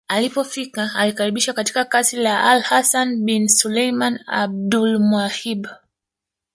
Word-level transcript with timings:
Alipofika 0.07 0.91
alikaribishwa 0.95 1.53
katika 1.53 1.85
kasri 1.85 2.19
la 2.23 2.49
alHasan 2.49 3.13
ibn 3.29 3.47
Sulaiman 3.47 4.19
AbulMawahib 4.27 5.67